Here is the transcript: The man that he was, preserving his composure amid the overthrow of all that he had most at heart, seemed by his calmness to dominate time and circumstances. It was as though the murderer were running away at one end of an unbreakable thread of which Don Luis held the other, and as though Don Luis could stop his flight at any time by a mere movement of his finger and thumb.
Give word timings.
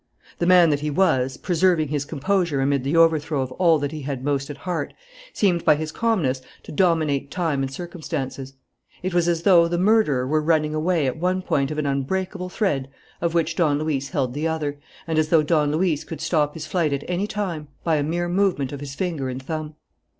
The 0.39 0.47
man 0.47 0.71
that 0.71 0.79
he 0.79 0.89
was, 0.89 1.37
preserving 1.37 1.89
his 1.89 2.05
composure 2.05 2.59
amid 2.59 2.83
the 2.83 2.97
overthrow 2.97 3.43
of 3.43 3.51
all 3.51 3.77
that 3.77 3.91
he 3.91 4.01
had 4.01 4.23
most 4.25 4.49
at 4.49 4.57
heart, 4.57 4.95
seemed 5.31 5.63
by 5.63 5.75
his 5.75 5.91
calmness 5.91 6.41
to 6.63 6.71
dominate 6.71 7.29
time 7.29 7.61
and 7.61 7.71
circumstances. 7.71 8.53
It 9.03 9.13
was 9.13 9.27
as 9.27 9.43
though 9.43 9.67
the 9.67 9.77
murderer 9.77 10.25
were 10.25 10.41
running 10.41 10.73
away 10.73 11.05
at 11.05 11.17
one 11.19 11.43
end 11.55 11.69
of 11.69 11.77
an 11.77 11.85
unbreakable 11.85 12.49
thread 12.49 12.89
of 13.21 13.35
which 13.35 13.55
Don 13.55 13.77
Luis 13.77 14.09
held 14.09 14.33
the 14.33 14.47
other, 14.47 14.79
and 15.05 15.19
as 15.19 15.29
though 15.29 15.43
Don 15.43 15.71
Luis 15.71 16.03
could 16.03 16.19
stop 16.19 16.55
his 16.55 16.65
flight 16.65 16.93
at 16.93 17.03
any 17.07 17.27
time 17.27 17.67
by 17.83 17.97
a 17.97 18.03
mere 18.03 18.27
movement 18.27 18.71
of 18.71 18.79
his 18.79 18.95
finger 18.95 19.29
and 19.29 19.43
thumb. 19.43 19.75